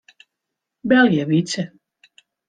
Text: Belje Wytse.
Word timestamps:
Belje 0.89 1.23
Wytse. 1.29 1.61